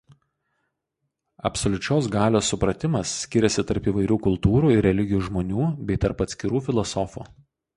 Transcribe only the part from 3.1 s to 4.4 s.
skiriasi tarp įvairių